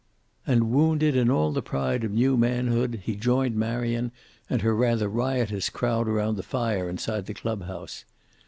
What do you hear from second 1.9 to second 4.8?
of new manhood, he joined Marion and her